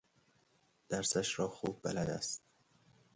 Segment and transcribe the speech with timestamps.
[0.89, 2.41] درسش را خوب بلد است.